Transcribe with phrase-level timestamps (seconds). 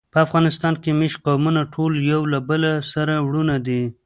[0.13, 3.81] په افغانستان کې مېشت قومونه ټول یو له بله سره وروڼه دي.